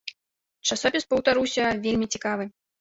Часопіс, 0.69 1.07
паўтаруся, 1.13 1.71
вельмі 1.87 2.11
цікавы. 2.13 2.53